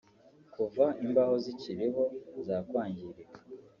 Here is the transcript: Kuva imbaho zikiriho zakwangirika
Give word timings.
Kuva 0.53 0.85
imbaho 1.03 1.35
zikiriho 1.43 2.03
zakwangirika 2.45 3.39